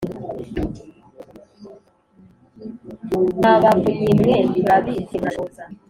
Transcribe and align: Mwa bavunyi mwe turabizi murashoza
Mwa 3.37 3.53
bavunyi 3.61 4.11
mwe 4.19 4.35
turabizi 4.53 5.15
murashoza 5.21 5.63